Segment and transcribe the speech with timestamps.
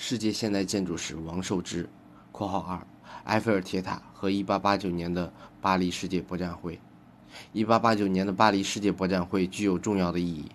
[0.00, 1.88] 世界现代建筑史王寿之
[2.30, 2.86] （括号二）
[3.26, 6.78] 埃菲尔铁塔和1889年的巴黎世界博览会。
[7.52, 10.52] 1889年的巴黎世界博览会具有重要的意义。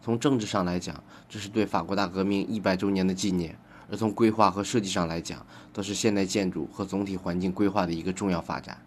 [0.00, 3.50] 从政治上来讲，这是对法国大革命一百周年的纪念；
[3.90, 8.80] 而从规划和设计上来讲，则是现代建筑和总体环境规划的一个重要发展。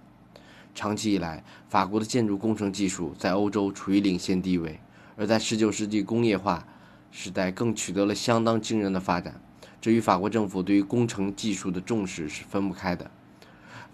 [0.73, 4.79] 长期以来，法国的建筑工程技术在欧洲处于领先地位，
[5.17, 6.65] 而在19世纪工业化
[7.11, 9.41] 时代更取得了相当惊人的发展。
[9.81, 13.09] 这与法国政府对于工程技术的重视是分不开的。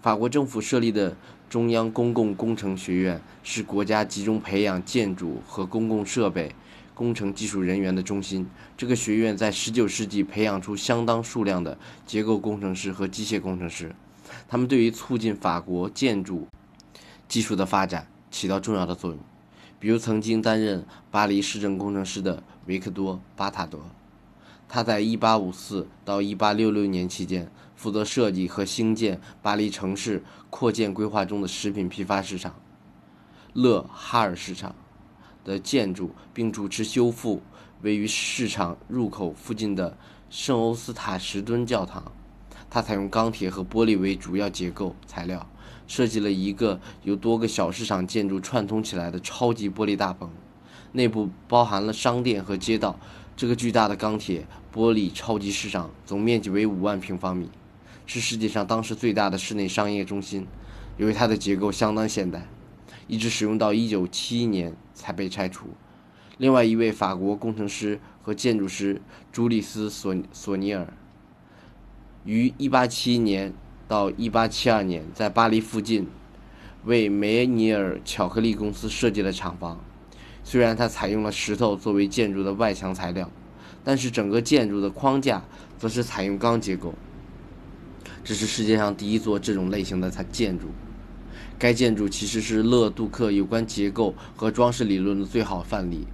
[0.02, 1.16] 法国政府设立的
[1.48, 6.54] 中央公共工程学院是国家集中培养建筑和公共设备
[6.94, 8.46] 工程技术人员的中心。
[8.76, 13.94] 这个学院在19世纪培养出相当数量的结构工程师和机械工程师，
[14.46, 16.46] 他们对于促进法国建筑
[17.26, 19.18] 技术的发展起到重要的作用。
[19.80, 23.78] 比如，曾经担任巴黎市政工程师的维克多·巴塔德。
[24.68, 32.54] 他在1854到1866年期间，负责设计和兴建巴黎城市扩建规划中的食品批发市场——
[33.54, 34.74] 勒哈尔市场
[35.42, 37.42] 的建筑，并主持修复
[37.80, 39.96] 位于市场入口附近的
[40.28, 42.12] 圣欧斯塔什敦教堂。
[42.68, 45.48] 他采用钢铁和玻璃为主要结构材料，
[45.86, 50.30] 设计了一个由多个小市场建筑串通起来的超级玻璃大棚，
[50.92, 53.00] 内部包含了商店和街道。
[53.38, 54.44] 这个巨大的钢铁
[54.74, 57.48] 玻璃超级市场总面积为五万平方米，
[58.04, 60.44] 是世界上当时最大的室内商业中心。
[60.96, 62.48] 由于它的结构相当现代，
[63.06, 65.68] 一直使用到1971年才被拆除。
[66.38, 69.00] 另外一位法国工程师和建筑师
[69.30, 70.92] 朱利斯·索索尼尔，
[72.24, 73.54] 于1871年
[73.86, 76.08] 到1872年在巴黎附近
[76.84, 79.78] 为梅尼尔巧克力公司设计了厂房。
[80.50, 83.30] 虽然它采用了石头作为建筑的外墙材料，
[83.84, 85.44] 但是整个建筑的框架
[85.76, 86.94] 则是采用钢结构。
[88.24, 90.68] 这是世界上第一座这种类型的建筑。
[91.58, 96.06] 该建筑其实是勒杜克有关结构和装饰理论的最好范例。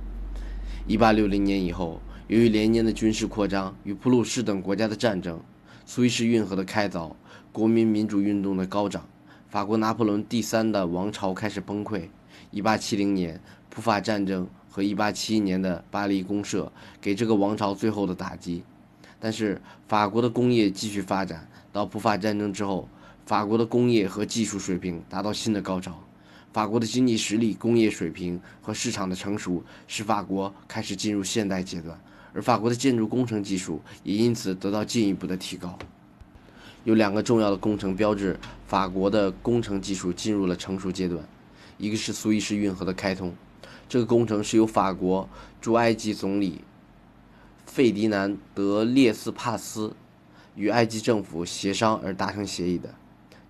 [0.89, 5.41] 1860年以后，由于连年的军事扩张与普鲁士等国家的战争、
[5.87, 7.13] 苏伊士运河的开凿、
[7.53, 9.07] 国民民主运动的高涨，
[9.55, 12.09] 法国拿破仑第三的王朝开始崩溃。
[12.55, 13.41] 1870年。
[13.71, 18.65] 普法战争和1871年的巴黎公社给这个王朝最后的打击，
[19.21, 21.49] 但是法国的工业继续发展。
[21.73, 22.89] 到普法战争之后，
[23.27, 26.03] 法国的工业和技术水平达到新的高潮。
[26.53, 31.97] 法国的经济实力、工业水平和市场的成熟，使法国开始进入现代阶段，
[32.33, 35.79] 而法国的建筑工程技术也因此得到进一步的提高。
[36.85, 41.27] 有两个重要的工程标志，法国的工程技术进入了成熟阶段，
[41.79, 43.35] 一个是苏伊士运河的开通。
[43.89, 45.27] 这个工程是由法国
[45.63, 46.61] 驻埃及总理
[47.65, 49.97] 费迪南·德列斯帕斯
[50.57, 52.95] 与埃及政府协商而达成协议的。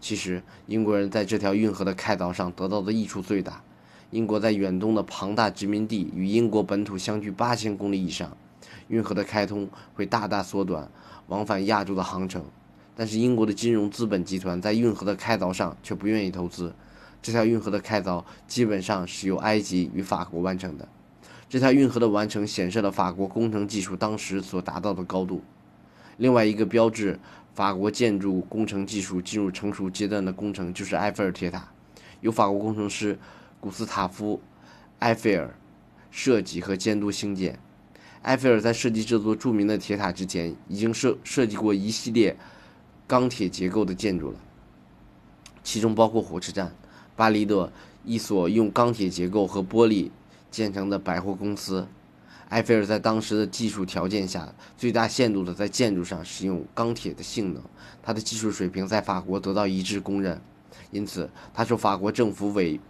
[0.01, 3.65] 其实，英国人在这条运河的开凿上得到的益处最大。
[4.11, 8.37] 英国在远东的庞大殖民地与英国本土相距八千公里以上，
[8.87, 10.89] 运河的开通会大大缩短
[11.27, 12.45] 往返亚洲的航程。
[12.97, 16.72] 但是，英国的金融资本集团在运河的开凿上却不愿意投资。
[17.21, 20.87] 这条运河的开凿基本上是由埃及与法国完成的。
[21.49, 25.43] 这条运河的完成显示了法国工程技术当时所达到的高度。
[26.19, 27.19] 另外一个标志
[27.54, 31.69] 法国建筑工程技术进入成熟阶段的工程就是埃菲尔铁塔，
[32.21, 33.19] 由法国工程师
[33.59, 34.37] 古斯塔夫·
[35.00, 35.56] 埃菲尔
[36.10, 37.59] 设计和监督兴建。
[38.22, 42.37] 埃菲尔在设计这座著名的铁塔之前，已经设设计过一系列
[43.06, 44.38] 钢铁结构的建筑了，
[45.62, 46.75] 其中包括火车站。
[47.16, 47.72] 巴黎的
[48.04, 50.10] 一所用钢铁结构和玻璃
[50.50, 51.87] 建成的百货公司，
[52.48, 57.62] 埃菲尔在当时的技术条件下，最大限度地在建筑上使用钢铁的性能，
[58.03, 60.41] 他的技术水平在法国得到一致公认，
[60.91, 62.81] 因此他受法国政府委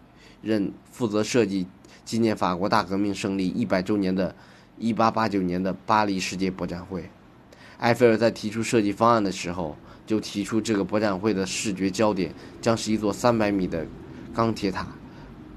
[0.41, 1.67] 任负责设计
[2.05, 4.35] 纪念法国大革命胜利一百周年的
[4.81, 7.11] 1889年的巴黎世界博览会。
[7.79, 9.77] 埃菲尔在提出设计方案的时候，
[10.07, 13.87] 就提出这个博览会的视觉焦点将是一座300米的。
[14.35, 14.89] 钢铁塔，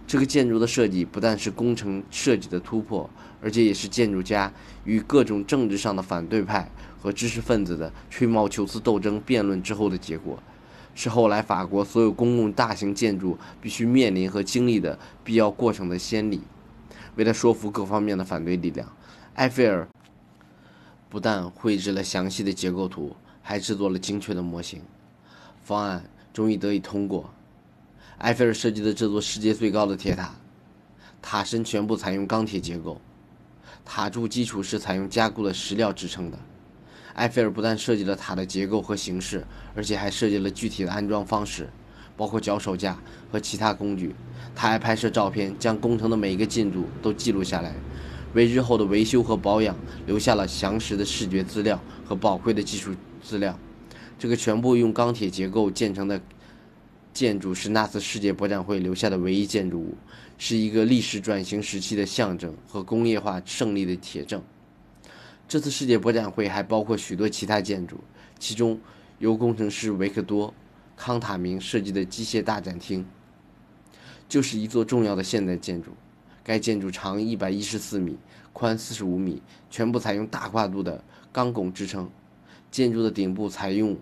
[0.05, 3.09] 这个建筑的设计不但是工程设计的突破，
[3.41, 4.53] 而且也是建筑家
[4.85, 6.69] 与各种政治上的反对派
[7.01, 10.37] 和知识分子的吹毛求疵斗争辩论之后的结果，
[10.93, 16.41] 是后来法国所有公共大型建筑必须面临和经历的必要过程的先例。
[17.15, 18.87] 为了说服各方面的反对力量，
[19.33, 19.87] 埃菲尔
[21.09, 24.81] 不但绘制了详细的结构图，还制作了精确的模型。
[25.63, 27.29] 方案终于得以通过。
[28.19, 30.33] 埃菲尔设计的这座世界最高的铁塔，
[31.21, 32.99] 塔身全部采用钢铁结构，
[33.85, 36.37] 塔柱基础是采用加固的石料支撑的。
[37.15, 39.45] 埃菲尔不但设计了塔的结构和形式，
[39.75, 41.69] 而且还设计了具体的安装方式，
[42.15, 42.97] 包括脚手架
[43.31, 44.15] 和其他工具。
[44.55, 47.73] 他还拍摄照片，将工程的每一个进度都记录下来，
[48.33, 49.75] 为日后的维修和保养
[50.05, 53.57] 留下了详实的视觉资料和宝贵的技术资料。
[54.19, 56.21] 这个全部用钢铁结构建成的
[57.13, 59.97] 建筑是那次世界博览会留下的唯一建筑物，
[60.37, 64.41] 是一个历史转型时期的象征和工业化胜利的铁证。
[65.47, 67.97] 这次世界博览会还包括许多其他建筑，
[68.37, 68.79] 其中
[69.19, 70.49] 由工程师维克多·
[70.95, 73.05] 康塔明设计的机械大展厅。
[74.27, 75.91] 就是一座重要的现代建筑，
[76.47, 78.15] 该建筑长一百一十四米，
[78.53, 82.09] 宽四十五米，全部采用大跨度的钢拱支撑。
[82.71, 83.97] 建筑的顶部采用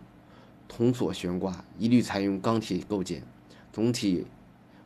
[0.68, 3.24] 铜索悬挂，一律采用钢铁构件，
[3.74, 4.28] 总体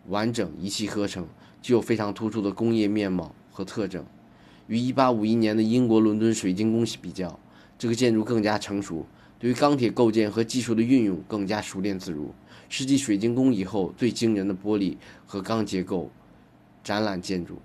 [0.08, 1.28] 完整一气呵成，
[1.62, 4.06] 具有非常突出的工业面貌和特征。
[4.68, 7.38] 与1851年的英国伦敦水晶宫比较，
[7.78, 9.06] 这个建筑更加成熟，
[9.38, 12.34] 对于钢铁构件和技术的运用更加熟练自如。
[12.70, 14.96] 世纪水晶宫以后最惊人的玻璃
[15.26, 16.10] 和钢结构
[16.90, 17.60] 展览建筑，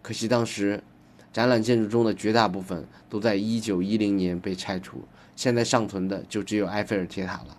[0.00, 0.80] 可惜当时
[1.32, 5.02] 展览建筑中的绝大部分都在1910年被拆除，
[5.34, 7.56] 现在尚存的就只有埃菲尔铁塔了。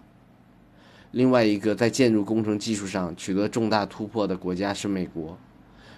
[1.11, 5.37] 另外一个在建筑工程技术上取得重大突破的国家是美国，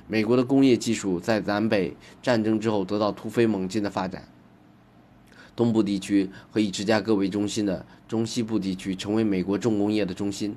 [0.07, 4.27] 美国的工业技术在南北战争之后得到突飞猛进的发展，
[5.56, 10.56] 东部地区和以芝加哥为中心的中西部地区成为美国重工业的中心。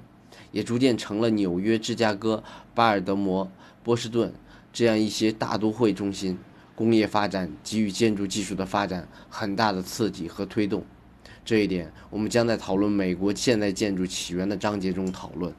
[0.52, 2.42] 也逐渐成了纽约、芝加哥、
[2.74, 3.50] 巴尔的摩、
[3.82, 4.32] 波士顿
[4.76, 6.37] 这样一些大都会中心，
[6.75, 10.84] 工业发展给予建筑技术的发展很大的刺激和推动。
[11.46, 15.50] 这一点，我们将在讨论美国现代建筑起源的章节中讨论。